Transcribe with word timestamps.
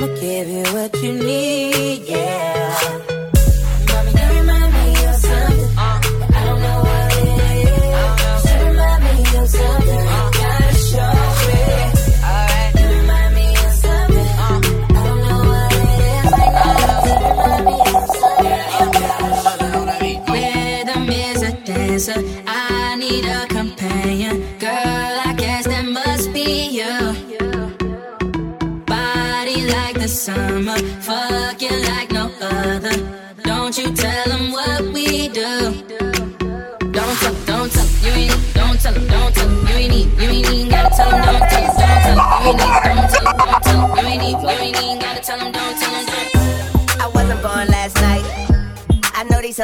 I'ma 0.00 0.14
give 0.20 0.48
you 0.48 0.62
what 0.74 0.94
you 1.02 1.12
need, 1.12 2.04
yeah. 2.04 2.57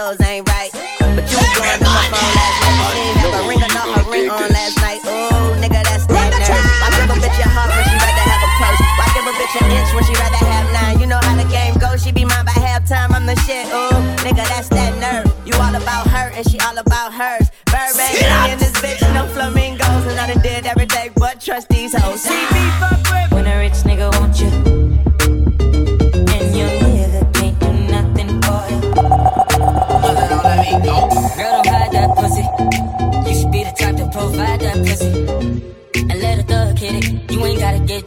I 0.04 0.12
know 0.12 0.12
these 0.12 0.20
hoes 0.20 0.28
ain't 0.28 0.48
right. 0.48 0.70
But 1.00 1.24
you 1.32 1.40
was 1.40 1.48
going 1.56 1.80
through 1.80 1.88
my 1.88 2.04
phone 2.12 2.28
last 2.36 2.60
night. 2.60 2.92
She 2.92 3.00
ain't 3.00 3.16
have 3.24 3.40
a 3.40 3.48
ring 3.48 3.62
or 3.64 3.72
not 3.72 3.88
her 3.88 4.04
ring 4.12 4.28
on 4.28 4.48
last 4.52 4.76
night. 4.84 5.00
Ooh, 5.00 5.56
nigga, 5.64 5.80
that's 5.80 6.04
that 6.12 6.28
nerve. 6.28 6.60
Why 6.84 6.92
give 6.92 7.08
a 7.08 7.16
bitch 7.24 7.40
a 7.40 7.48
heart 7.48 7.72
when 7.72 7.84
she 7.88 7.96
rather 7.96 8.24
have 8.28 8.42
a 8.44 8.50
purse? 8.60 8.80
Why 9.00 9.06
give 9.16 9.24
a 9.24 9.32
bitch 9.32 9.54
an 9.64 9.70
inch 9.72 9.90
when 9.96 10.04
she 10.04 10.12
rather 10.20 10.44
have 10.44 10.66
nine? 10.76 11.00
You 11.00 11.06
know 11.08 11.20
how 11.24 11.36
the 11.40 11.48
game 11.48 11.72
goes. 11.80 12.04
She 12.04 12.12
be 12.12 12.24
mine 12.28 12.44
by 12.44 12.52
halftime. 12.52 13.16
I'm 13.16 13.24
the 13.24 13.36
shit. 13.48 13.64
Ooh, 13.72 13.96
nigga, 14.20 14.44
that's 14.44 14.68
that 14.76 14.92
nerve. 15.00 15.24
You 15.48 15.56
all 15.56 15.72
about 15.72 16.04
her 16.12 16.28
and 16.36 16.44
she 16.50 16.60
all 16.60 16.76
about 16.76 17.14
hers. 17.14 17.48
Baby 17.72 18.28
and 18.28 18.60
this 18.60 18.76
bitch, 18.84 19.00
no 19.16 19.24
flamingos. 19.32 20.04
And 20.04 20.20
I 20.20 20.28
done 20.28 20.42
did 20.42 20.66
everything 20.66 21.12
but 21.16 21.40
trust 21.40 21.68
these 21.70 21.96
hoes. 21.96 22.20
See 22.20 22.53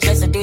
ain't 0.03 0.36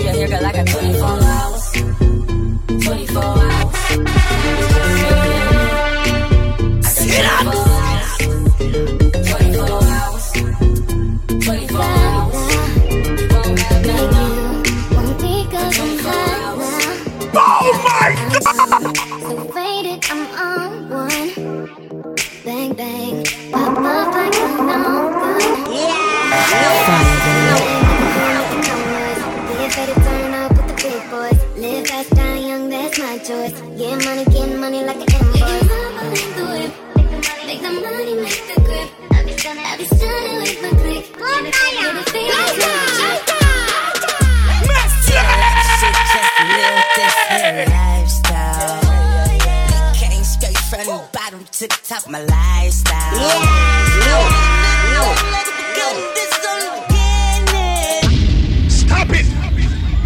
bottom 51.51 51.69
top 51.83 52.09
my 52.09 52.21
lifestyle. 52.21 53.15
Stop 58.69 59.11
it! 59.11 59.27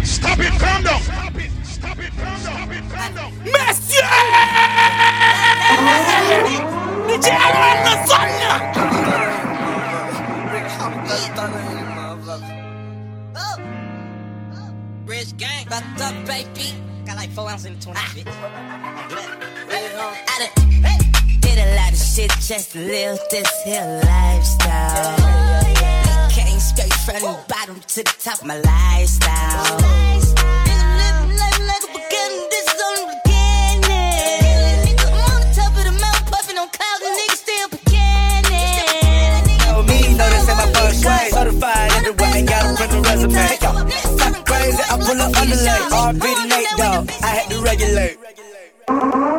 Stop 0.05 0.39
it! 0.39 0.51
Calm 0.59 0.83
down! 0.83 1.01
Stop 1.01 1.35
it! 1.37 1.51
Stop 1.63 1.99
it! 1.99 2.11
Calm 2.17 2.43
down! 2.43 2.61
Stop! 2.61 2.69
Calm 2.89 3.15
down! 3.15 3.31
Monsieur! 3.43 4.07
DJ 7.07 7.27
Alvaro 7.31 7.83
en. 7.85 8.39
Rich 15.05 15.37
gang, 15.37 15.65
up, 16.01 16.13
baby. 16.25 16.73
Got 17.05 17.15
like 17.15 17.31
four 17.31 17.49
ounces 17.49 17.65
in 17.65 17.73
the 17.79 17.85
20, 17.85 17.99
bitch. 17.99 18.27
Ah. 18.27 18.89
I 20.27 20.49
done 20.55 21.18
did 21.49 21.59
a 21.65 21.75
lot 21.75 21.91
of 21.91 21.97
shit 21.97 22.31
just 22.41 22.71
to 22.73 22.79
live 22.79 23.19
this 23.31 23.49
here 23.63 24.01
lifestyle. 24.05 25.17
Came 26.29 26.59
straight 26.59 26.93
from 27.05 27.21
the 27.21 27.39
bottom 27.47 27.79
to 27.79 28.03
the 28.03 28.15
top 28.23 28.43
my 28.45 28.59
lifestyle. 28.59 29.77
Living 30.99 31.37
life 31.41 31.59
like 31.71 31.83
a 31.83 31.91
beginning, 31.97 32.45
this 32.53 32.65
is 32.73 32.79
only 32.87 33.05
beginning. 33.17 34.93
I'm 35.01 35.13
on 35.25 35.39
the 35.41 35.49
top 35.57 35.73
of 35.73 35.83
the 35.89 35.95
mountain, 35.97 36.25
puffing 36.29 36.57
on 36.57 36.69
clouds, 36.69 37.01
and 37.07 37.15
niggas 37.17 37.41
still 37.45 37.67
beginning. 37.69 39.49
me, 39.89 39.99
know 40.17 40.29
my 40.53 40.69
first. 40.77 41.01
Certified 41.33 41.89
everywhere, 41.97 42.31
ain't 42.35 42.47
got 42.49 42.61
a 42.65 42.75
print 42.77 42.93
a 42.93 43.01
resume. 43.09 43.45
Talk 43.57 44.45
crazy, 44.45 44.83
I 44.85 44.95
pull 45.01 45.21
up. 45.21 45.33
RB 46.09 46.23
to 46.23 46.45
Nate, 46.47 46.73
dog. 46.77 47.09
I 47.21 47.27
had 47.27 47.49
to 47.51 47.57
regulate. 47.61 49.38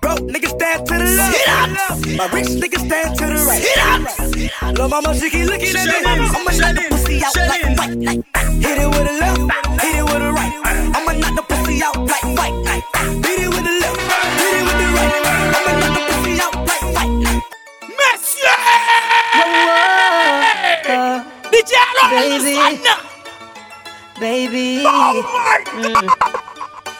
Broke 0.00 0.26
niggas 0.26 0.50
stand 0.50 0.86
to 0.86 0.94
the 0.98 1.04
left. 1.16 2.06
My 2.16 2.26
rich 2.32 2.48
niggas 2.48 2.86
stand 2.86 3.18
to 3.18 3.26
the 3.26 3.38
right. 3.46 4.74
Lil' 4.76 4.88
mama, 4.88 5.14
she 5.14 5.30
keep 5.30 5.46
looking 5.46 5.76
at 5.76 5.86
me. 5.86 5.94
I'ma 6.04 6.50
knock 6.58 6.74
the 6.74 6.82
pussy 6.90 7.22
out 7.24 7.36
like 7.36 7.78
white 7.78 7.96
night. 7.98 8.24
Ah. 8.34 8.40
Hit 8.50 8.78
it 8.78 8.88
with 8.88 9.06
a 9.06 9.12
left, 9.20 9.65
Baby, 22.10 22.54
baby. 24.20 24.84
Mm. 24.84 26.08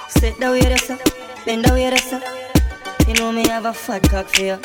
Sit 0.09 0.41
down 0.41 0.57
here, 0.57 0.77
sir. 0.79 0.99
Bend 1.45 1.65
down 1.65 1.77
here, 1.77 1.97
sir. 1.97 2.21
You 3.07 3.15
know 3.15 3.31
me 3.31 3.47
have 3.49 3.67
a 3.67 3.73
fat 3.73 4.03
cock 4.11 4.27
for 4.27 4.43
you. 4.43 4.59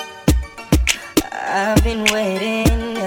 I've 1.32 1.84
been 1.84 2.06
waiting. 2.12 2.98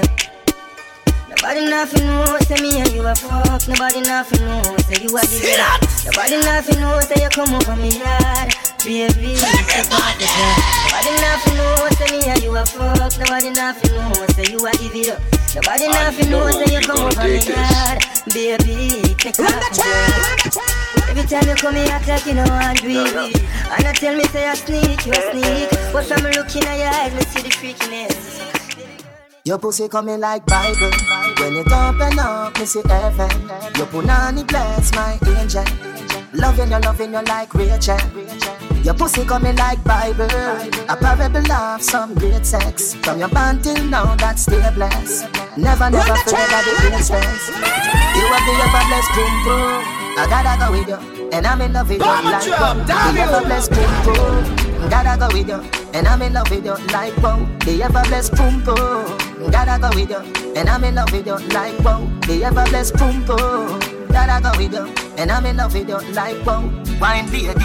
Nobody 1.29 1.69
nothing 1.69 2.07
know, 2.07 2.39
say 2.47 2.63
me 2.63 2.79
and 2.81 2.93
you 2.93 3.03
a 3.03 3.15
fuck. 3.17 3.67
Nobody 3.67 4.01
nothing 4.03 4.47
know, 4.47 4.63
say 4.87 5.03
you 5.03 5.17
a 5.17 5.23
give 5.27 5.59
Nobody 6.07 6.37
nothing 6.41 6.81
know, 6.81 7.01
say 7.01 7.21
you 7.21 7.29
come 7.31 7.53
over 7.53 7.75
me 7.77 7.99
yard. 7.99 8.55
Baby, 8.85 9.35
step 9.35 9.91
off 9.91 10.15
the 10.19 10.25
jar. 10.25 10.55
Nobody 10.87 11.13
nothing 11.21 11.57
know, 11.57 11.89
say 11.99 12.09
me 12.17 12.31
and 12.31 12.43
you 12.45 12.57
a 12.57 12.65
fuck. 12.65 13.19
Nobody 13.19 13.51
nothing 13.51 13.93
know, 13.93 14.27
say 14.33 14.53
you 14.53 14.65
a 14.65 14.71
give 14.79 14.95
it 14.95 15.09
up. 15.11 15.34
Nobody 15.55 15.87
nothing 15.87 16.31
know, 16.31 16.51
say 16.51 16.75
you 16.75 16.81
come 16.81 16.99
over 16.99 17.23
me 17.23 17.39
yard. 17.39 18.03
Baby, 18.35 19.15
take 19.15 19.39
off 19.39 19.55
the 19.62 19.71
jar. 19.79 21.09
Every 21.09 21.23
time 21.29 21.49
you 21.49 21.55
come 21.55 21.77
here, 21.77 21.87
act 21.91 22.09
like 22.09 22.27
you 22.27 22.35
know 22.35 22.43
I'm 22.43 22.75
baby. 22.75 23.39
And 23.71 23.87
I 23.87 23.93
tell 23.93 24.17
me 24.17 24.25
say 24.25 24.49
I 24.49 24.55
sneak, 24.55 25.06
you 25.06 25.15
sneak. 25.15 25.71
But 25.93 26.06
from 26.06 26.25
looking 26.25 26.65
at 26.65 26.79
your 26.79 26.89
eyes, 26.89 27.15
me 27.15 27.21
see 27.31 27.43
the 27.43 27.51
freakiness. 27.51 28.45
Your 29.45 29.59
pussy 29.59 29.89
coming 29.89 30.19
like 30.19 30.45
Bible. 30.45 30.91
When 31.39 31.55
it 31.55 31.71
open 31.71 32.19
up, 32.19 32.59
me 32.59 32.67
see 32.67 32.83
heaven. 32.89 33.31
Your 33.77 33.87
punani 33.87 34.45
bless 34.47 34.93
my 34.95 35.19
angel. 35.39 35.65
Loving 36.33 36.73
you, 36.73 36.79
loving 36.81 37.12
you 37.12 37.23
like 37.23 37.55
Rachel. 37.55 37.99
Your 38.85 38.93
pussy 38.93 39.25
coming 39.25 39.57
like 39.57 39.83
Bible. 39.83 40.29
A 40.91 40.95
parable 40.95 41.51
of 41.51 41.83
some 41.83 42.13
great 42.15 42.45
sex. 42.45 42.95
From 42.97 43.19
your 43.19 43.29
band 43.29 43.65
till 43.65 43.83
now, 43.85 44.15
that 44.17 44.39
stay 44.39 44.61
blessed. 44.75 45.25
Never, 45.57 45.89
never 45.89 46.15
forget 46.21 46.51
the 46.53 46.73
princess. 46.77 47.49
You 47.49 48.29
have 48.29 48.45
the 48.45 48.53
ever 48.61 48.85
blessed 48.85 49.13
boom 49.17 49.35
boom. 49.45 49.81
I 50.21 50.27
gotta 50.29 50.61
go 50.61 50.71
with 50.71 50.89
you, 50.89 51.31
and 51.33 51.47
I'm 51.47 51.63
in 51.63 51.73
love 51.73 51.89
with 51.89 51.99
you 51.99 52.05
like 52.05 52.45
boom. 52.45 52.85
The 52.85 53.21
ever 53.23 53.41
blessed 53.47 53.71
boom 53.73 53.93
boom. 54.05 54.91
Gotta 54.91 55.19
go 55.19 55.29
with 55.33 55.49
you, 55.49 55.61
and 55.95 56.07
I'm 56.07 56.21
in 56.21 56.35
love 56.35 56.51
with 56.51 56.67
you 56.67 56.77
like 56.93 57.17
wow. 57.23 57.41
The 57.65 57.83
ever 57.85 58.03
blessed 58.05 58.35
boom 58.37 58.65
boom. 58.65 59.51
Gotta 59.51 59.81
go 59.81 59.89
with 59.97 60.11
you, 60.11 60.53
and 60.55 60.69
I'm 60.69 60.85
in 60.85 60.97
love 60.97 61.11
with 61.11 61.27
you 61.27 61.39
like 61.57 61.79
wow. 61.81 62.05
The 62.27 62.45
ever 62.45 62.65
blessed 62.69 62.99
boom 62.99 63.25
boom. 63.25 63.81
Gotta 64.09 64.43
go 64.43 64.53
with 64.59 64.75
you, 64.75 64.93
and 65.17 65.33
I'm 65.33 65.47
in 65.47 65.57
love 65.57 65.73
with 65.73 65.89
you 65.89 65.99
like 66.13 66.45
wow. 66.45 66.61
Wine 67.01 67.31
baby, 67.31 67.65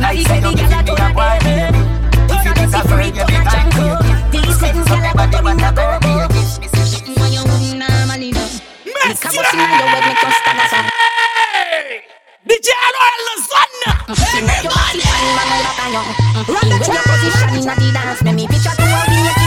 like 0.00 0.20
say 0.26 0.40
you 0.40 0.52
give 0.56 0.70
me 0.70 0.92
a 0.92 1.06
wine 1.14 1.40
baby. 1.44 1.82
If 2.28 2.44
you 2.44 2.54
get 2.54 2.74
a 2.74 2.80
friend, 2.88 3.16
you 3.16 3.24
be 3.26 3.36
like 3.38 3.70
baby. 3.74 4.16
Decent 4.32 4.88
So 4.88 4.96
girl, 4.96 5.20
I 5.20 5.26
go 5.30 5.38
in 5.46 5.56
a 5.56 5.66
the 5.66 5.70
go 5.72 5.84
birthday 6.00 6.26
kiss. 6.34 6.58
Me 6.60 6.66
say 6.68 6.84
she 6.86 6.98
When 7.14 7.32
you 7.32 7.42
normally 7.78 8.30
do. 8.32 8.44
Look 8.86 9.22
how 9.22 9.32
much 9.32 9.54
in 9.54 9.60
your 9.62 9.86
way 9.86 10.02
make 10.06 10.22
you 10.22 10.32
stand 10.34 10.58
a 10.58 10.66
song. 10.68 10.86
Hey! 10.90 12.02
DJ 12.46 12.68
Royal 12.74 13.22
Lasagna! 13.26 13.92
Sing 14.14 14.46
up 14.46 14.62
your 14.62 14.72
body, 14.72 15.00
fan, 15.00 15.26
man, 15.34 15.48
all 15.54 15.66
up 15.66 15.78
on 15.82 15.92
you. 15.94 16.02
Mm. 16.46 16.70
In 16.74 16.92
your 16.92 17.04
position 17.06 17.48
in 17.54 17.64
the 17.66 17.90
dance, 17.92 18.22
make 18.22 18.34
me 18.34 18.46
picture 18.46 18.74
to 18.74 18.82
a 18.82 19.45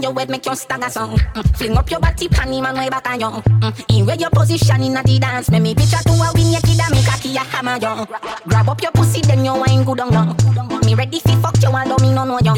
a 0.00 0.02
your 0.02 0.18
head, 0.18 0.30
make 0.30 0.46
you 0.46 0.54
stagger 0.54 0.88
song. 0.90 1.16
Mm. 1.18 1.56
Fling 1.56 1.76
up 1.76 1.90
your 1.90 2.00
body, 2.00 2.28
panty 2.28 2.62
man 2.62 2.76
way 2.76 2.88
back 2.88 3.08
on 3.08 3.20
you. 3.20 3.26
Mm. 3.26 3.98
In 3.98 4.06
where 4.06 4.16
your 4.16 4.30
position 4.30 4.82
inna 4.82 5.02
the 5.02 5.18
dance, 5.18 5.50
make 5.50 5.62
me 5.62 5.74
picture 5.74 6.02
to 6.02 6.12
a 6.12 6.30
win, 6.34 6.52
you 6.52 6.60
kid 6.60 6.80
a 6.80 6.90
make 6.90 7.06
a 7.06 7.18
key 7.20 7.36
a 7.36 7.40
hammer 7.40 7.76
you. 7.76 8.06
Grab 8.48 8.68
up 8.68 8.82
your 8.82 8.92
pussy, 8.92 9.20
then 9.22 9.44
you 9.44 9.54
wine 9.54 9.84
good 9.84 10.00
on 10.00 10.12
you. 10.12 10.80
Me 10.86 10.94
ready 10.94 11.20
fi 11.20 11.34
fuck 11.36 11.56
you, 11.62 11.68
although 11.68 12.02
me 12.04 12.12
no 12.12 12.24
know 12.24 12.38
you. 12.42 12.54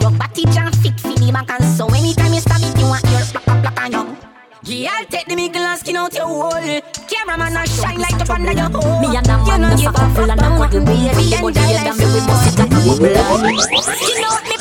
Your 0.00 0.10
body 0.12 0.44
jam 0.46 0.72
fit 0.72 0.98
fi 1.00 1.14
the 1.14 1.30
back 1.32 1.50
and 1.50 1.64
so 1.76 1.86
anytime 1.88 2.32
you 2.32 2.40
stab 2.40 2.60
it, 2.62 2.78
you 2.78 2.86
want 2.86 3.04
your 3.04 3.20
plaka 3.20 3.62
plaka 3.62 3.84
on 3.84 3.92
you. 3.92 4.16
Yeah, 4.64 4.90
I'll 4.92 5.06
take 5.06 5.26
the 5.26 5.36
middle 5.36 5.62
and 5.62 5.78
skin 5.80 5.96
out 5.96 6.12
your 6.14 6.26
hole. 6.26 6.50
Cameraman, 7.08 7.56
I 7.56 7.64
shine 7.64 8.00
like 8.00 8.18
the 8.18 8.30
under 8.30 8.52
your 8.52 8.68
hole. 8.68 9.00
Me 9.00 9.16
and 9.16 9.24
that 9.24 9.40
You 9.40 9.46
man, 9.46 9.60
know 9.62 9.70
the 9.70 9.76
give 9.80 9.94
fuck 9.94 10.12
full 10.14 10.30
and 10.30 10.40
fuck, 10.40 10.50
a 10.50 10.50
no 10.50 10.58
cuddle 10.58 10.80
one 10.82 10.84
baby. 10.84 11.08
baby, 11.08 11.30
The 11.30 11.36
body 11.40 11.46
enjoy 11.48 11.68
you 11.68 11.74
life 11.78 11.84
damn 11.88 11.96
me 11.96 12.04
with 12.04 12.20
so 12.20 12.28
bust 12.28 12.46
it 12.48 12.58
like 12.58 12.72
a 12.72 12.80
bubble. 12.84 13.58
Skin 13.80 14.24
out 14.28 14.42
me 14.44 14.56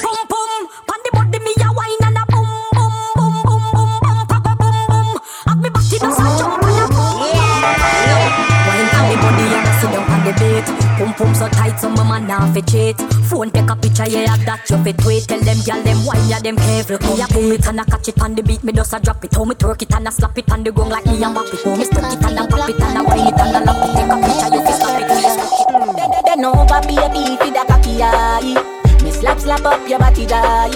Pum 11.18 11.34
so 11.34 11.50
tight, 11.50 11.80
so 11.80 11.90
my 11.90 12.04
man 12.04 12.28
now 12.28 12.46
fi 12.54 12.62
cheat. 12.62 12.98
Phone 13.26 13.50
take 13.50 13.70
a 13.70 13.76
picture, 13.76 14.08
yeah, 14.08 14.38
that 14.46 14.70
you 14.70 14.78
fi 14.84 14.92
tweet. 14.92 15.28
Tell 15.28 15.40
them 15.40 15.58
gyal 15.66 15.84
them 15.84 16.06
wine, 16.06 16.30
yeah, 16.30 16.40
them 16.40 16.56
careful. 16.58 17.00
Me 17.10 17.22
a 17.22 17.28
pull 17.28 17.52
it 17.52 17.68
and 17.68 17.82
I 17.82 17.86
catch 17.86 18.10
it 18.10 18.22
on 18.22 18.36
the 18.36 18.44
beat, 18.44 18.64
me 18.64 18.72
just 18.72 18.94
a 18.94 19.00
drop 19.00 19.26
it. 19.26 19.34
How 19.34 19.44
me 19.44 19.56
twerk 19.56 19.82
it 19.82 19.94
and 19.96 20.08
I 20.08 20.12
slap 20.12 20.38
it 20.38 20.52
on 20.52 20.64
the 20.64 20.72
ground 20.72 20.92
like 20.92 21.08
me 21.08 21.18
a 21.18 21.30
map 21.30 21.50
it. 21.50 21.66
Me 21.66 21.86
stuck 21.86 22.14
it 22.14 22.24
and 22.24 22.40
I 22.40 22.46
pop 22.46 22.70
it 22.70 22.80
and 22.80 22.98
I 22.98 23.02
wine 23.02 23.28
it 23.28 23.34
and 23.34 23.58
I 23.58 23.64
lap 23.66 23.82
it. 23.82 23.98
Take 23.98 24.14
a 24.14 24.18
picture, 24.22 24.50
you 24.54 24.62
fi 24.62 24.72
stop 24.78 25.02
it. 25.02 26.26
Then 26.26 26.46
over 26.46 26.82
baby 26.86 27.36
fi 27.42 27.50
da 27.50 27.66
cocky 27.66 27.98
eye. 27.98 29.02
Me 29.02 29.10
slap 29.10 29.40
slap 29.40 29.66
up 29.66 29.90
your 29.90 29.98
body 29.98 30.28
die. 30.28 30.70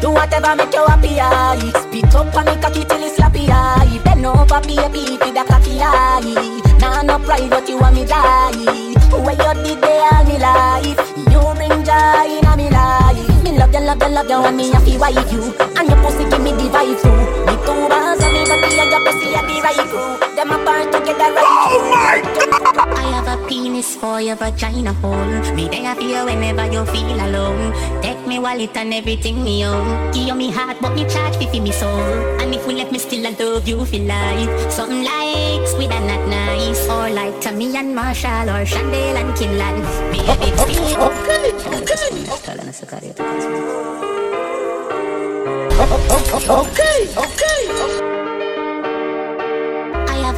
Do 0.00 0.10
whatever 0.12 0.54
make 0.54 0.72
you 0.72 0.86
happy 0.86 1.18
eye. 1.18 1.58
Spit 1.82 2.14
up 2.14 2.30
me 2.46 2.54
cocky 2.62 2.84
till 2.84 3.02
it's 3.02 3.18
slappy 3.18 3.50
eye. 3.50 4.00
Then 4.04 4.24
over 4.24 4.60
baby 4.62 5.18
fi 5.18 5.32
da 5.34 5.42
cocky 5.42 5.82
eye. 5.82 6.63
Nah 6.84 7.00
no 7.00 7.16
pride 7.18 7.48
but 7.48 7.66
you 7.66 7.78
want 7.78 7.94
me 7.96 8.04
die. 8.04 8.52
Where 9.08 9.32
you 9.32 9.52
did 9.64 9.80
there 9.80 10.04
all 10.12 10.24
me 10.28 10.36
life. 10.36 11.00
You 11.32 11.40
bring 11.56 11.80
joy 11.80 12.28
in 12.28 12.44
me 12.60 12.68
life. 12.68 13.42
Me 13.42 13.56
love 13.56 13.72
you, 13.72 13.80
love 13.80 14.02
you, 14.02 14.08
love 14.12 14.28
you, 14.28 14.44
and 14.44 14.54
me 14.54 14.68
happy 14.70 14.98
wife 14.98 15.32
you. 15.32 15.54
And 15.80 15.88
your 15.88 15.96
pussy 16.04 16.28
give 16.28 16.42
me 16.44 16.52
the 16.52 16.68
vibe 16.68 17.00
too. 17.00 17.16
Me 17.48 17.54
two 17.64 17.88
bars 17.88 18.20
and 18.20 18.32
me 18.36 18.44
body 18.44 18.68
and 18.84 18.90
your 18.92 19.00
pussy 19.00 19.32
are 19.32 19.46
the 19.48 19.56
right 19.64 19.80
crew. 19.88 20.36
Them 20.36 20.50
apart 20.52 20.92
together 20.92 21.32
right 21.32 21.43
penis 23.84 23.96
for 23.96 24.20
your 24.20 24.36
vagina 24.36 24.92
hole. 24.94 25.54
Me 25.54 25.68
there 25.68 25.94
for 25.94 26.02
you 26.02 26.24
whenever 26.24 26.66
you 26.72 26.84
feel 26.86 27.20
alone. 27.20 27.72
Take 28.02 28.26
me 28.26 28.38
wallet 28.38 28.76
and 28.76 28.94
everything 28.94 29.44
me 29.44 29.64
own. 29.64 30.12
Give 30.12 30.36
me 30.36 30.50
heart, 30.50 30.76
but 30.80 30.94
me 30.94 31.04
charge 31.08 31.36
fi 31.36 31.46
fi 31.46 31.60
me 31.60 31.72
soul. 31.72 32.00
And 32.40 32.54
if 32.54 32.66
we 32.66 32.74
left 32.74 32.92
me 32.92 32.98
still, 32.98 33.26
I 33.26 33.30
love 33.30 33.68
you 33.68 33.84
for 33.84 33.98
life. 33.98 34.72
Something 34.72 35.04
like 35.04 35.66
sweet 35.68 35.90
and 35.90 36.06
not 36.06 36.28
nice, 36.28 36.88
or 36.88 37.10
like 37.10 37.40
Tammy 37.40 37.76
and 37.76 37.94
Marshall 37.94 38.48
or 38.50 38.64
Chandel 38.64 39.16
and 39.16 39.34
Kinlan. 39.34 39.84
Feel 40.12 40.30
okay, 40.30 40.52
okay. 40.54 41.44
Okay, 46.48 47.08
okay. 47.16 48.13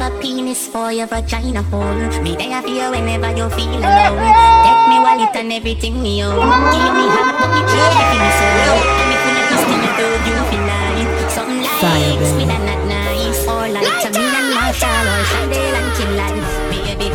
A 0.07 0.21
penis 0.21 0.67
for 0.67 0.91
your 0.91 1.07
vagina 1.07 1.61
hole. 1.63 1.99
Me 2.23 2.35
there 2.35 2.61
for 2.61 2.69
you 2.69 2.87
whenever 2.91 3.31
you 3.35 3.49
feel 3.51 3.75
alone. 3.83 4.33
Take 4.63 4.83
me 4.89 4.97
wallet 5.03 5.35
and 5.35 5.51
everything 5.51 6.01
me 6.01 6.23
own. 6.23 6.39
Give 6.71 6.93
me 6.95 7.05
heart, 7.11 7.35
but 7.39 7.49
me 7.51 7.61
charge 7.67 7.95
me 7.97 8.03
for 8.07 8.19
me 8.23 8.29
soul. 8.39 8.79
And 9.01 9.11
if 9.13 9.21
we 9.25 9.31
let 9.35 9.45
me 9.51 9.57
still 9.59 10.11
love 10.15 10.27
you 10.27 10.39
for 10.49 10.61
life. 10.71 11.11
Something 11.35 11.61
like 11.61 12.23
sweet 12.31 12.51
and 12.55 12.65
not 12.69 12.81
nice, 12.87 13.41
or 13.51 13.67
like 13.75 13.91
Tammy 14.01 14.23
and 14.39 14.47
Marshall 14.55 15.07
or 15.11 15.21
Chandel 15.31 15.75
and 15.79 15.89
Kinlan. 15.97 16.35
Baby, 16.71 17.07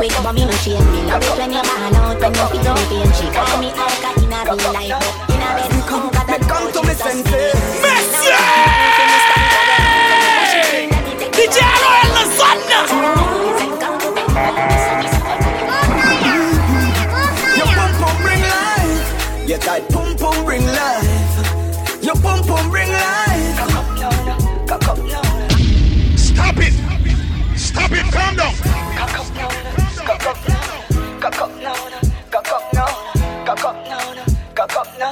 quick, 0.00 0.16
but 0.22 0.32
me 0.32 0.44
no 0.46 0.52
shame. 0.64 0.80
Me 0.92 1.02
love 1.04 1.22
it 1.22 1.36
when 1.36 1.52
you 1.52 1.60
ball 1.60 1.96
out, 2.00 2.20
when 2.20 2.32
you 2.32 2.46
feel 2.48 2.72
pain. 2.88 3.08
She 3.12 3.26
call 3.36 3.60
me 3.60 3.68
alka 3.76 4.10
in 4.24 4.32
a 4.32 4.40
real 4.48 4.72
life, 4.72 4.96
but 4.96 5.28
in 5.28 5.42
a 5.44 5.48
bed, 5.56 5.72
come, 5.88 6.08
Me 6.08 6.36
come 6.48 6.66
to 6.72 6.80
me 6.88 6.94
senses. 6.94 7.52
Messi! 7.84 8.32
DJ 11.36 11.58
Royal 11.82 12.10
Lasagna! 12.16 12.80
Your 17.58 17.68
pum 17.76 17.92
pum 18.00 18.16
bring 18.24 18.42
life. 18.56 19.48
Your 19.48 19.58
tight 19.58 19.84
pum 19.90 20.16
pum 20.16 20.44
bring 20.46 20.64
life. 20.64 20.99
a 34.60 34.66
cup 34.66 34.86
now. 34.98 35.10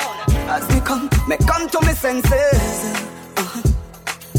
As 0.55 0.69
me 0.69 0.81
come, 0.81 1.09
me 1.27 1.37
come 1.39 1.69
to 1.71 1.81
me 1.87 1.93
senses. 1.95 2.99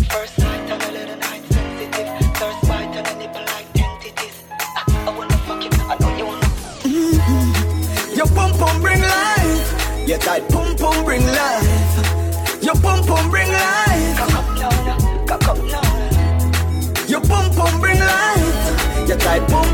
First 0.09 0.35
sight 0.35 0.69
on 0.71 0.81
a 0.81 0.91
little 0.91 1.17
night 1.17 1.43
sensitive. 1.49 2.09
Thirst 2.37 2.61
bite 2.69 2.95
on 2.97 3.05
a 3.07 3.15
nipple 3.17 3.41
like 3.41 3.73
tentative. 3.73 4.35
Ah, 4.51 5.07
I, 5.07 5.17
wanna 5.17 5.37
fuck 5.47 5.63
you, 5.63 5.71
I 5.73 5.97
know 5.99 6.17
you 6.17 6.25
wanna. 6.27 6.45
Mm-hmm. 6.85 8.15
Your 8.17 8.27
pum 8.27 8.51
pum 8.59 8.81
bring 8.81 9.01
life. 9.01 10.07
Your 10.07 10.19
tight 10.19 10.47
pum 10.49 10.75
pum 10.75 11.03
bring 11.03 11.25
life. 11.25 12.63
Your 12.63 12.75
pum 12.75 13.03
pum 13.03 13.29
bring 13.31 13.51
life. 13.51 14.17
Cock 14.17 14.35
up 14.35 14.47
now, 14.59 15.25
cock 15.25 15.47
up 15.47 15.57
now. 15.73 17.07
Your 17.07 17.21
pum 17.21 17.51
pum 17.55 17.79
bring 17.79 17.99
life. 17.99 19.07
Your 19.07 19.17
tight 19.17 19.47
pum 19.49 19.68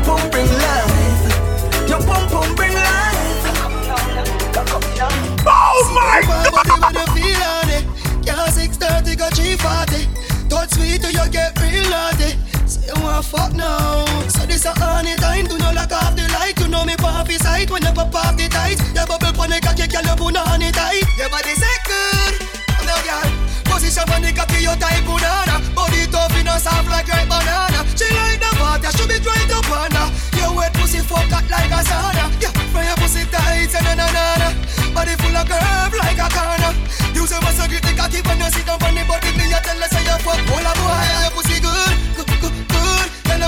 fuck 13.36 13.52
now. 13.52 14.04
So 14.28 14.46
this 14.46 14.64
a 14.64 14.72
honey 14.72 15.14
time. 15.16 15.46
Do 15.46 15.58
not 15.58 15.74
lock 15.74 15.92
off 15.92 16.16
the 16.16 16.24
light. 16.32 16.58
You 16.58 16.68
know 16.68 16.84
me 16.84 16.96
pop 16.96 17.28
his 17.28 17.42
sight 17.44 17.70
when 17.70 17.82
you 17.84 17.92
pop 17.92 18.14
off 18.14 18.36
the 18.36 18.48
tight. 18.48 18.80
Your 18.96 19.06
bubble 19.06 19.32
pon 19.36 19.50
the 19.50 19.60
cocky, 19.60 19.86
girl, 19.86 20.02
you 20.02 20.16
put 20.16 20.36
on 20.36 20.62
it 20.62 20.74
tight. 20.74 21.04
Your 21.20 21.28
body 21.28 21.52
good. 21.84 22.34
I'm 22.72 22.84
no 22.88 22.96
girl. 23.04 23.28
Position 23.68 24.06
pon 24.08 24.22
the 24.24 24.32
cocky, 24.32 24.64
you 24.64 24.74
type 24.80 25.04
banana. 25.04 25.60
Body 25.76 26.08
tough, 26.08 26.32
you 26.36 26.44
know 26.44 26.56
soft 26.56 26.88
like 26.88 27.08
ripe 27.08 27.28
banana. 27.28 27.84
She 27.94 28.08
like 28.16 28.40
the 28.40 28.50
water, 28.56 28.90
she 28.96 29.04
be 29.04 29.20
right 29.20 29.52
up 29.52 29.70
on 29.70 29.92
her. 29.92 30.08
Your 30.40 30.50
wet 30.56 30.72
pussy 30.74 31.00
fuck 31.04 31.28
hot 31.28 31.46
like 31.52 31.70
a 31.70 31.80
sauna. 31.84 32.24
Yeah, 32.40 32.52
from 32.72 32.84
your 32.88 32.96
pussy 32.96 33.22
tight, 33.28 33.70
na 33.84 33.92
na 33.94 34.06
na 34.08 34.24
na. 34.40 34.48
Body 34.96 35.14
full 35.20 35.36
of 35.36 35.44
curve 35.44 35.94
like 36.00 36.18
a 36.18 36.28
corner. 36.32 36.72
You 37.12 37.26
say 37.28 37.38
what's 37.44 37.60
a 37.60 37.68
great 37.68 37.84
cocky 37.84 38.20
when 38.24 38.40
you 38.40 38.50
sit 38.50 38.64
down 38.64 38.82
on 38.82 38.94
the 38.96 39.04
body. 39.04 39.30
Me 39.36 39.44
a 39.52 39.60
tell 39.60 39.76
her 39.76 39.88
say 39.92 40.02
you 40.02 40.18
fuck 40.24 40.40
all 40.40 40.66
a 40.66 40.72
boy. 40.80 41.06
Your 41.22 41.32
pussy 41.36 41.45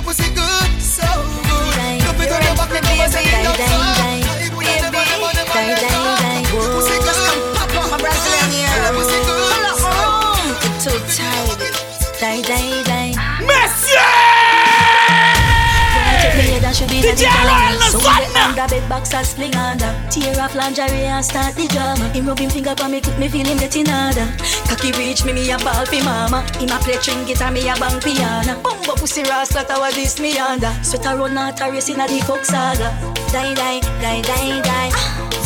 was 0.08 0.20
it 0.20 0.34
good? 0.34 0.80
So 0.80 1.47
DJ 17.08 17.24
Royal 17.24 17.80
the 17.80 17.88
So 17.88 17.98
Sun 18.04 18.20
we 18.20 18.36
under 18.36 18.68
bed 18.68 18.84
box 18.88 19.14
and 19.16 19.24
sling 19.24 19.56
under 19.56 19.88
Tear 20.12 20.36
off 20.44 20.52
lingerie 20.54 21.08
and 21.08 21.24
start 21.24 21.56
the 21.56 21.64
drama. 21.72 22.04
Him 22.12 22.28
rub 22.28 22.38
him 22.38 22.50
finger 22.50 22.76
for 22.76 22.88
me, 22.88 23.00
quick 23.00 23.16
me 23.16 23.28
feel 23.28 23.48
him 23.48 23.56
getting 23.56 23.88
harder. 23.88 24.28
Cocky 24.68 24.92
reach 24.92 25.24
me, 25.24 25.32
me 25.32 25.48
a 25.48 25.56
ball 25.56 25.88
fi 25.88 26.04
mama. 26.04 26.44
Him 26.60 26.68
a 26.68 26.76
play 26.84 27.00
string 27.00 27.24
guitar, 27.24 27.48
me 27.50 27.64
a 27.64 27.72
bang 27.80 27.96
piano. 28.04 28.60
Bumbo 28.60 28.92
pussy 29.00 29.24
rasta, 29.24 29.64
tower 29.64 29.88
this 29.96 30.20
me 30.20 30.36
under. 30.36 30.68
Sweat 30.84 31.08
a 31.08 31.16
run 31.16 31.38
out 31.38 31.56
a 31.64 31.72
race 31.72 31.88
in 31.88 31.96
a 31.96 32.04
the 32.04 32.20
coke 32.28 32.44
saga. 32.44 32.92
Die, 33.32 33.56
die, 33.56 33.80
die, 34.04 34.20
die, 34.20 34.60
die. 34.60 34.90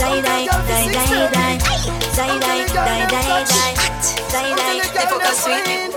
Die, 0.02 0.18
die, 0.18 0.50
die, 0.50 0.90
die, 0.90 1.30
die. 1.30 1.58
Die, 2.10 2.38
die, 2.42 2.66
die, 2.74 3.06
die, 3.06 3.44
die. 3.46 3.74
Die, 4.34 4.50
die, 4.50 4.82
they 4.82 5.06
fuck 5.06 5.22
us 5.30 5.44
sweet 5.46 5.94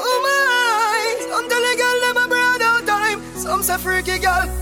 Oh 0.00 0.16
my, 0.24 1.44
tell 1.44 1.60
the 1.60 1.72
girl 1.76 1.98
them 2.00 2.16
a 2.16 2.28
broad 2.28 2.62
out 2.62 2.86
time. 2.88 3.20
Some 3.36 3.62
say 3.62 3.76
freaky 3.76 4.18
girl. 4.18 4.61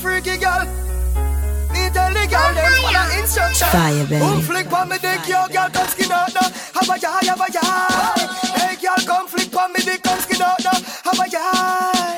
freaky 0.00 0.36
girl. 0.40 0.64
Me 1.72 1.92
tell 1.92 2.12
the 2.12 2.24
girl 2.24 2.50
them 2.56 2.72
follow 2.80 3.06
instruction. 3.20 3.68
Fire, 3.68 4.06
baby. 4.08 4.24
Boom 4.24 4.40
flick 4.40 4.72
on 4.72 4.88
me 4.88 4.96
dick, 4.98 5.28
yo 5.28 5.44
girl 5.52 5.68
come 5.68 5.88
skin 5.92 6.10
out 6.10 6.32
now. 6.34 6.48
Have 6.74 6.88
a 6.88 6.96
yai, 6.98 7.24
have 7.28 7.40
a 7.40 7.48
yai. 7.52 8.16
Hey 8.56 8.74
girl 8.80 9.00
come 9.04 9.28
flick 9.28 9.54
on 9.54 9.72
me 9.72 9.80
dick, 9.84 10.02
come 10.02 10.18
skin 10.20 10.40
out 10.42 10.58
now. 10.64 10.78
Have 11.04 11.20
a 11.20 11.26
yai. 11.28 12.16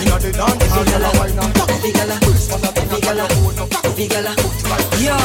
Inna 0.00 0.16
the 0.18 0.30
dance, 0.32 0.72
hall, 0.72 0.84
girl 0.84 1.04
a 1.04 1.10
wine 1.18 1.38
and 1.38 1.54
cock 1.54 1.70
up. 1.70 1.82
Big 1.82 1.94
gala, 1.94 2.16
Waist 2.26 2.50
man 2.50 2.64
a 2.64 2.70
big 2.72 2.88
big 2.90 3.02
gala, 3.02 3.24
own 3.42 3.58
up, 3.58 3.70
cock 3.70 3.84
up. 3.84 3.96
big 3.96 4.10
gala. 4.10 4.32
Yo, 5.02 5.16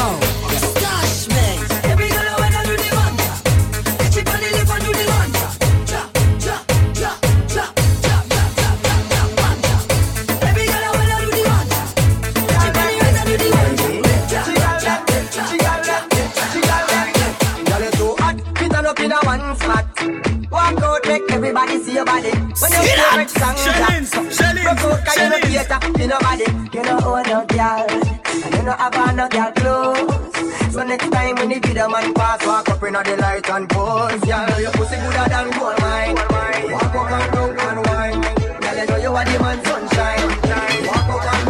gosh, 0.82 1.28
man. 1.28 1.58
Every 1.90 2.08
girl 2.08 2.26
I 2.26 2.34
wanna 2.40 2.60
do 2.66 2.74
the 2.76 2.88
mantra. 2.94 3.34
Get 4.02 4.14
your 4.16 4.24
body 4.24 4.48
lift 4.54 4.70
and 4.74 4.82
do 4.84 4.90
the. 4.92 5.04
Every 10.48 10.66
wanna 13.50 13.74
do. 13.76 14.02
Get 14.32 14.46
your 14.46 14.56
body 14.60 14.82
do 14.90 14.98
the. 14.98 15.14
Girl, 17.68 17.82
you 17.84 17.90
too 17.98 18.12
hot, 18.18 18.36
fit 18.58 18.74
up 18.74 19.00
in 19.00 19.12
a 19.12 19.18
one 19.24 19.56
spot. 19.56 19.86
Walk 20.50 20.82
out, 20.82 21.06
make 21.06 21.30
everybody 21.30 21.82
see 21.82 21.94
your 21.94 22.04
body. 22.04 22.30
When 22.30 22.70
your 22.72 22.82
favorite 22.82 23.30
song 23.30 23.56
broke 24.64 24.84
out 24.84 25.04
'cause 25.04 25.16
you 25.16 25.28
no 25.28 25.38
cater 25.40 25.78
to 25.98 26.06
nobody. 26.06 26.46
You 26.74 26.82
know 26.82 26.98
own 27.10 27.22
no 27.30 27.38
girl, 27.54 27.86
and 28.44 28.54
you 28.54 28.62
no 28.62 28.72
have 28.72 28.96
on 28.96 29.16
no 29.16 29.28
girl 29.28 29.52
clothes. 29.52 30.34
So 30.74 30.82
next 30.82 31.08
time 31.12 31.34
when 31.36 31.48
the 31.50 31.58
video 31.60 31.88
man 31.88 32.12
pass, 32.14 32.44
walk 32.46 32.68
up 32.68 32.82
inna 32.82 33.02
the 33.04 33.16
light 33.16 33.48
and 33.50 33.68
pose. 33.68 34.20
Girl, 34.28 34.60
your 34.60 34.72
pussy 34.72 34.96
gooder 34.96 35.26
than 35.32 35.50
gold 35.58 35.78
mine. 35.80 36.16
Walk 36.72 36.94
up 37.00 37.12
and 37.16 37.30
broke 37.32 37.62
and 37.68 37.80
wine. 37.86 38.20
Girl, 38.62 38.76
you 38.78 38.86
know 38.86 38.96
you 39.04 39.14
are 39.14 39.24
the 39.24 39.36
man 39.42 39.58
sunshine. 39.64 40.28
Walk 40.88 41.10
up 41.14 41.34
and 41.34 41.43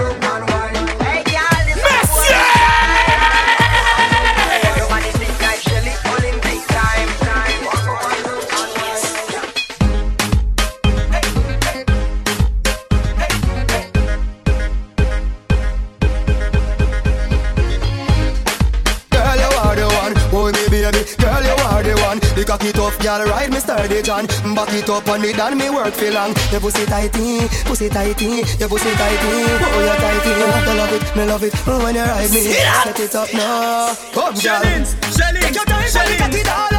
girl, 23.04 23.24
ride 23.26 23.50
me 23.52 23.60
sturdy 23.60 24.00
John. 24.02 24.26
Back 24.56 24.72
it 24.72 24.88
up 24.88 25.06
on 25.08 25.20
me, 25.20 25.32
done 25.32 25.58
me 25.58 25.68
work 25.68 25.92
for 25.92 26.10
long. 26.10 26.34
Your 26.50 26.60
pussy 26.60 26.86
tighty, 26.86 27.46
pussy 27.68 27.88
tighty, 27.88 28.42
your 28.58 28.68
pussy 28.68 28.90
tighty. 28.96 29.32
Oh, 29.60 29.80
you 29.84 29.96
tighty. 30.00 30.32
I 30.32 30.74
love 30.74 30.92
it, 30.92 31.16
me 31.16 31.24
love 31.24 31.44
it. 31.44 31.54
Oh, 31.66 31.84
when 31.84 31.94
you 31.94 32.02
ride 32.02 32.30
me, 32.30 32.40
set 32.40 32.98
it 32.98 33.14
up 33.14 33.32
now. 33.34 33.94
Come, 34.12 34.34
girl. 34.34 34.62
Take 34.62 35.54
your 35.54 35.64
time, 35.64 36.73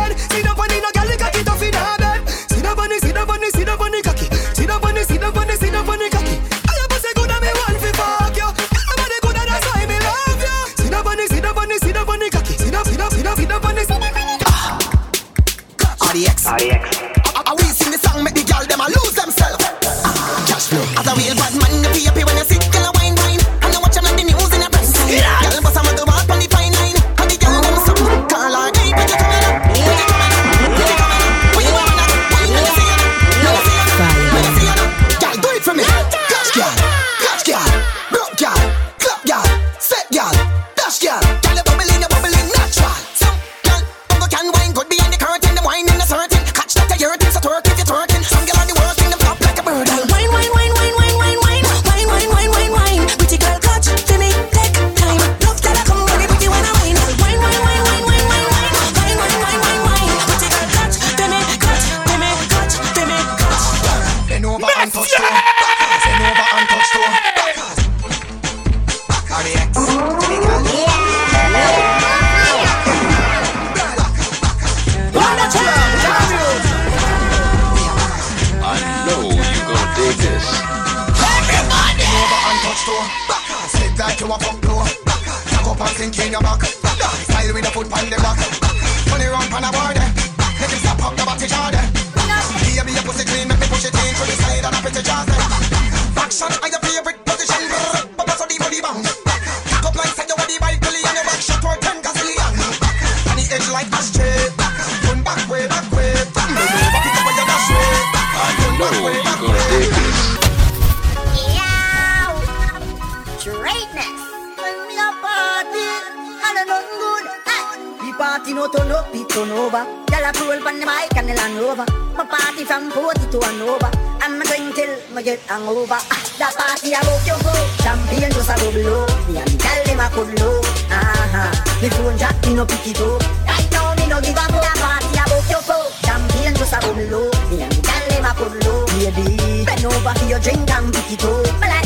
hangover. 125.55 125.95
After 125.95 126.51
party, 126.57 126.95
I 126.95 127.01
broke 127.03 127.25
your 127.25 127.39
flow. 127.39 127.61
Champagne 127.79 128.31
just 128.31 128.51
a 128.51 128.55
bubble 128.59 128.83
low. 128.83 129.07
Me 129.27 129.39
and 129.39 129.59
tell 129.59 129.83
them 129.85 129.99
a 130.03 130.07
could 130.11 130.31
low. 130.39 130.59
Ah 130.91 131.39
ah. 131.39 131.79
Me 131.81 131.89
phone 131.89 132.17
jack, 132.17 132.35
me 132.45 132.53
no 132.55 132.65
pick 132.65 132.87
it 132.87 132.99
up. 132.99 133.21
Right 133.47 133.67
now, 133.71 133.95
me 133.95 134.07
no 134.07 134.19
give 134.19 134.35
up. 134.35 134.51
The 134.51 134.71
party, 134.79 135.15
I 135.15 135.23
broke 135.31 135.49
your 135.49 135.63
flow. 135.63 135.87
Champagne 136.03 136.55
just 136.55 136.73
a 136.75 136.79
bubble 136.83 137.07
low. 137.07 137.31
Me 137.49 137.63
and 137.63 137.77
tell 137.83 138.03
them 138.09 138.25
a 138.27 138.31
could 138.35 138.55
low. 138.65 138.85
Baby, 138.99 139.63
bend 139.65 139.85
over 139.85 140.13
for 140.13 140.25
your 140.27 140.39
drink 140.39 140.69
and 140.71 140.93
pick 140.93 141.11
it 141.15 141.23
up 141.23 141.84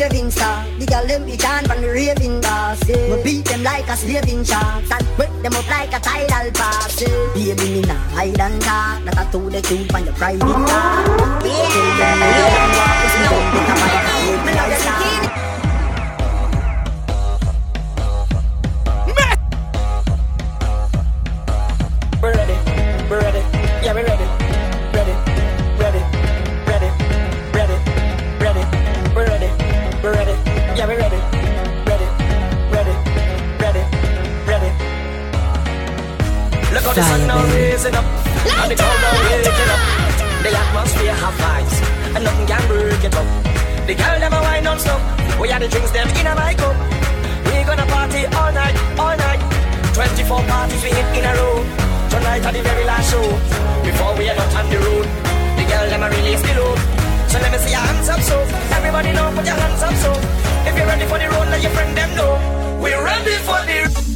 raving 0.00 0.30
star. 0.30 0.64
The 0.78 0.86
girl 0.86 1.06
them 1.06 1.28
it 1.28 1.44
on 1.44 1.64
from 1.64 1.80
the 1.80 1.88
raving 1.88 2.40
bars. 2.40 2.80
Yeah. 2.88 3.16
We 3.16 3.22
beat 3.22 3.44
them 3.46 3.62
like 3.62 3.88
a 3.88 3.96
slaving 3.96 4.44
sharks 4.44 4.90
and 4.90 5.06
wake 5.18 5.36
them 5.42 5.54
up 5.54 5.68
like 5.68 5.92
a 5.92 6.00
tidal 6.00 6.50
pass. 6.52 7.00
Yeah. 7.00 7.32
Baby, 7.34 7.68
me 7.74 7.80
nah 7.82 7.94
hide 8.14 8.40
and 8.40 8.60
talk. 8.60 9.04
Not 9.04 9.18
a 9.18 9.24
two 9.32 9.50
the 9.50 9.62
cube 9.62 9.94
on 9.94 10.04
your 10.04 10.14
private 10.14 10.40
car. 10.40 11.04
Yeah. 11.44 11.52
yeah. 11.52 11.84
yeah. 11.98 12.16
yeah. 12.16 12.36
yeah. 12.36 12.66
yeah. 12.66 12.92
yeah. 14.26 14.68
yeah. 14.68 15.20
yeah. 15.20 15.25
blazing 37.76 37.94
up. 37.94 38.04
And 38.62 38.70
the 38.72 38.76
crowd 38.76 39.04
are 39.04 39.16
waking 39.28 39.70
up. 39.74 39.82
The 40.40 40.50
atmosphere 40.56 41.12
have 41.12 41.36
vibes, 41.36 41.76
and 42.16 42.24
nothing 42.24 42.46
can 42.46 42.62
break 42.68 43.04
it 43.04 43.14
up. 43.14 43.28
The 43.86 43.94
girl 43.94 44.16
never 44.18 44.40
wine 44.40 44.64
non-stop. 44.64 45.00
We 45.40 45.48
had 45.48 45.60
the 45.60 45.68
drinks 45.68 45.90
them 45.90 46.08
in 46.08 46.26
a 46.26 46.34
my 46.34 46.54
cup. 46.54 46.76
We 47.44 47.64
gonna 47.68 47.84
party 47.92 48.24
all 48.32 48.52
night, 48.52 48.76
all 48.96 49.16
night. 49.16 49.40
24 49.92 50.40
parties 50.48 50.82
we 50.82 50.90
hit 50.90 51.08
in 51.20 51.24
a 51.28 51.32
row. 51.36 51.60
Tonight 52.08 52.44
are 52.48 52.52
the 52.52 52.62
very 52.62 52.84
last 52.84 53.12
show. 53.12 53.26
Before 53.84 54.16
we 54.16 54.24
are 54.30 54.36
not 54.36 54.52
on 54.56 54.66
the 54.72 54.78
road, 54.80 55.06
the 55.60 55.64
girl 55.68 55.86
never 55.92 56.08
release 56.16 56.42
the 56.48 56.54
load. 56.56 56.80
So 57.28 57.36
let 57.44 57.52
me 57.52 57.58
see 57.58 57.72
your 57.76 57.84
hands 57.84 58.08
up, 58.08 58.20
so 58.20 58.36
everybody 58.72 59.12
know 59.12 59.28
put 59.36 59.44
your 59.44 59.58
hands 59.60 59.82
up, 59.82 59.94
so 60.00 60.10
if 60.64 60.72
you're 60.76 60.88
ready 60.88 61.04
for 61.04 61.18
the 61.18 61.28
road, 61.28 61.48
let 61.52 61.60
your 61.60 61.72
friend 61.72 61.92
them 61.96 62.10
know. 62.16 62.32
We're 62.80 63.04
ready 63.04 63.36
for 63.44 63.60
the. 63.68 64.15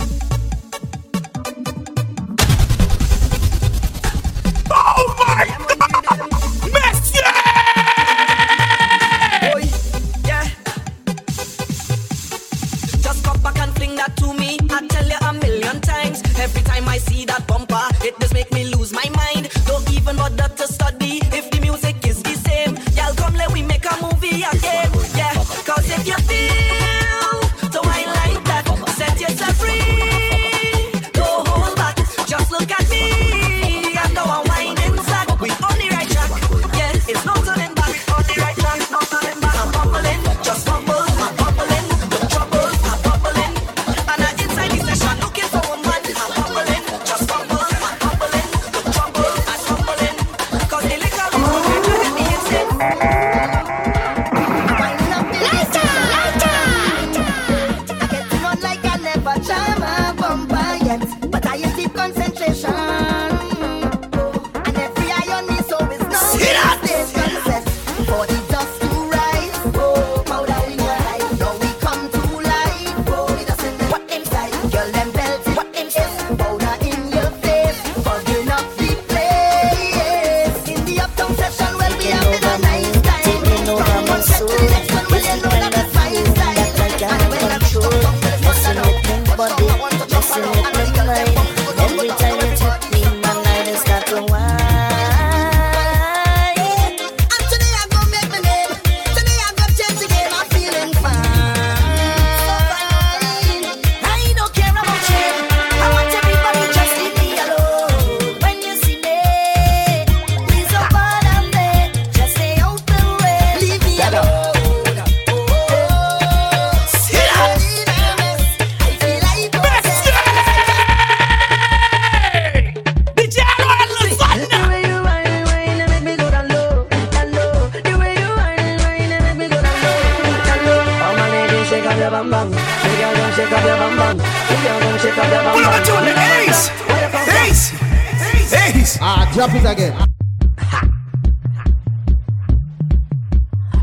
Drop 139.41 139.55
it 139.55 139.65
again. 139.65 139.95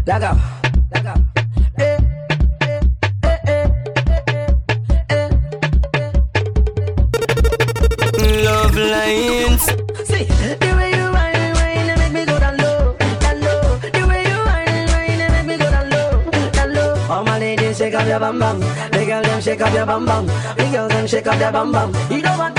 Lag 0.06 0.22
up. 0.22 0.38
Love 8.46 8.76
lines. 8.78 9.64
See, 10.06 10.26
the 10.62 10.74
way 10.78 10.92
you 10.94 11.10
me 12.14 12.24
go 12.24 12.38
down 12.38 12.58
low, 12.58 12.96
down 13.18 13.42
low. 13.42 13.80
The 13.82 14.06
way 14.08 14.22
you 14.30 15.48
me 15.48 15.58
go 15.58 15.72
down 15.72 15.90
low, 15.90 16.22
down 16.52 16.74
low. 16.76 16.94
All 17.10 17.24
my 17.24 17.40
ladies, 17.40 17.80
shake 17.80 17.96
up 17.96 18.06
your 18.06 18.20
bum 18.20 18.38
bum. 18.38 18.60
Girls, 19.08 19.26
them 19.26 19.42
shake 19.42 19.62
up 19.62 19.74
your 19.74 19.86
bum 19.88 20.06
bum. 20.06 20.28
The 20.28 20.70
girls, 20.72 20.90
them 20.92 21.08
shake 21.08 21.26
up 21.26 21.40
your 21.40 21.52
bum 21.52 21.72
bum. 21.72 21.96
You 22.12 22.22
don't 22.22 22.38
want 22.38 22.57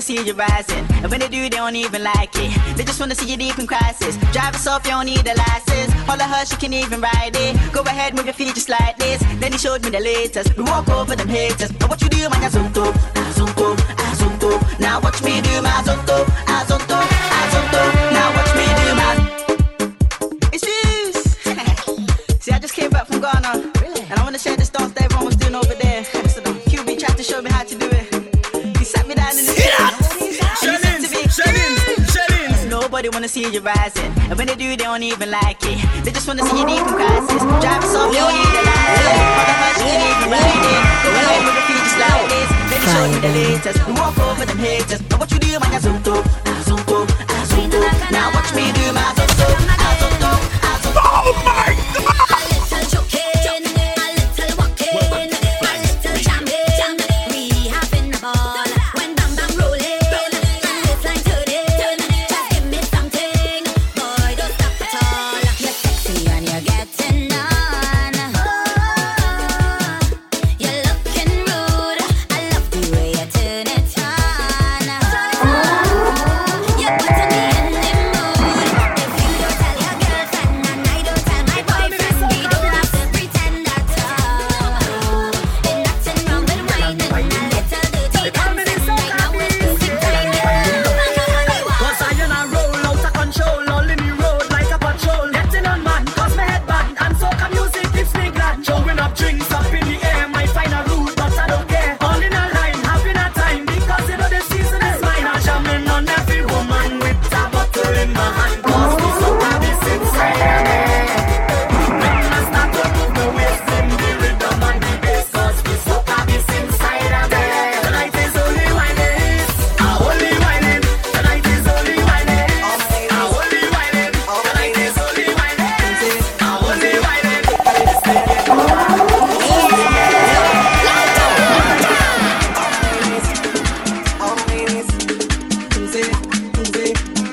wanna 0.00 0.18
see 0.18 0.26
you 0.26 0.34
rising. 0.34 0.86
And 1.02 1.10
when 1.10 1.20
they 1.20 1.28
do, 1.28 1.42
they 1.42 1.50
don't 1.50 1.76
even 1.76 2.02
like 2.02 2.30
it. 2.34 2.76
They 2.76 2.84
just 2.84 2.98
wanna 3.00 3.14
see 3.14 3.30
you 3.30 3.36
deep 3.36 3.58
in 3.58 3.66
crisis. 3.66 4.16
Drive 4.32 4.54
us 4.54 4.66
off, 4.66 4.84
you 4.84 4.92
don't 4.92 5.06
need 5.06 5.26
a 5.26 5.34
license. 5.34 5.92
All 6.08 6.14
of 6.14 6.30
her, 6.32 6.44
she 6.46 6.56
can 6.56 6.72
even 6.72 7.00
ride 7.00 7.36
it. 7.36 7.72
Go 7.72 7.82
ahead, 7.82 8.14
move 8.14 8.24
your 8.24 8.34
feet 8.34 8.54
just 8.54 8.68
like 8.68 8.96
this. 8.98 9.22
Then 9.40 9.52
he 9.52 9.58
showed 9.58 9.82
me 9.84 9.90
the 9.90 10.00
latest. 10.00 10.56
We 10.56 10.64
walk 10.64 10.88
over 10.88 11.16
them 11.16 11.28
haters. 11.28 11.72
But 11.72 11.90
what 11.90 12.00
you 12.02 12.08
do, 12.08 12.28
man, 12.30 12.42
azonto, 12.48 12.92
azonto, 13.14 13.76
azonto. 14.08 14.80
Now 14.80 15.00
watch 15.00 15.22
me 15.22 15.40
do 15.42 15.60
my 15.60 15.70
azonto, 15.70 16.24
azonto, 16.46 16.98
azonto. 17.40 17.99
Nobody 33.10 33.22
wanna 33.22 33.28
see 33.28 33.52
you 33.52 33.60
rising. 33.60 34.12
And 34.30 34.38
when 34.38 34.46
they 34.46 34.54
do, 34.54 34.68
they 34.70 34.76
don't 34.76 35.02
even 35.02 35.32
like 35.32 35.58
it. 35.64 35.82
They 36.04 36.12
just 36.12 36.28
wanna 36.28 36.46
see 36.46 36.60
you 36.60 36.64
deep 36.64 36.78
in 36.78 36.94
crisis. 36.94 37.42
Drive 37.58 37.82
us 37.82 37.96
off, 37.96 38.14
you 38.14 38.22
don't 38.22 38.38
need 38.38 38.54
a 38.54 38.62
license. 38.70 39.18
All 39.34 39.46
the 39.50 39.54
much 39.58 39.78
you 39.82 39.86
can 39.90 40.00
even 40.06 40.30
ride 40.30 40.66
it. 40.70 40.82
Go 41.02 41.10
ahead 41.18 41.42
with 41.42 41.56
the 41.58 41.62
feet 41.66 41.82
just 41.82 41.98
like 41.98 42.26
this. 42.30 42.48
They 42.70 42.78
show 42.86 43.04
me 43.10 43.18
the 43.18 43.32
latest. 43.34 43.86
We 43.88 43.92
walk 43.98 44.16
over 44.16 44.46
them 44.46 44.58
haters. 44.58 45.02
Now 45.10 45.18
what 45.18 45.32
you 45.32 45.40
do, 45.40 45.58
man, 45.58 45.72
azonto, 45.74 46.22
azonto, 46.54 46.98
azonto. 47.34 47.80
Now 48.12 48.30
watch 48.30 48.54
me 48.54 48.70
do 48.78 48.92
my 48.92 49.19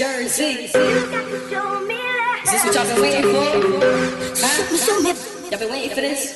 Jersey. 0.00 0.64
Is 0.64 0.72
this 0.72 0.80
what 2.64 2.74
y'all 2.74 2.86
been 2.88 3.02
waiting 3.02 3.20
for? 3.20 3.44
Huh? 4.40 4.64
Y'all 5.50 5.60
been 5.60 5.68
waiting 5.68 5.90
for 5.90 6.00
this? 6.00 6.34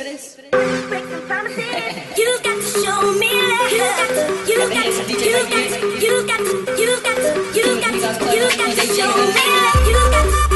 you 2.15 2.29
got 2.45 2.61
to 2.61 2.69
show 2.85 3.01
me 3.17 3.33
love. 3.33 3.73
You 3.73 3.89
got 3.89 4.13
to, 4.13 4.29
you 4.45 4.61
got 4.69 4.85
to, 4.85 5.01
you 5.09 5.49
got 5.49 5.65
to, 5.73 5.89
you 5.97 6.13
got 6.29 6.45
to, 6.45 6.77
you 6.77 6.93
got 7.01 7.17
to, 7.17 7.33
you 7.57 7.73
got 7.81 7.97
to, 7.97 8.05
you 8.05 8.05
got 8.05 8.05
to. 8.05 8.21
You 8.21 8.45
got 8.45 8.69
to, 8.75 8.93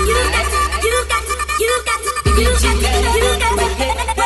you 0.04 0.92
got 1.08 1.24
to, 1.24 1.32
you 1.32 1.32
got 1.32 1.32
to, 1.32 1.64
you 1.64 1.72
got 1.80 2.04
to, 2.04 2.36
you 2.36 2.52
got 2.60 2.76
to, 2.76 2.92
you 3.16 3.38
got 3.38 4.12
to. 4.12 4.17